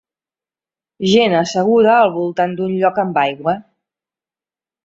Gent 1.11 1.35
asseguda 1.41 1.91
al 1.97 2.11
voltant 2.17 2.57
d'un 2.61 2.75
lloc 2.81 3.01
amb 3.05 3.23
aigua. 3.29 3.55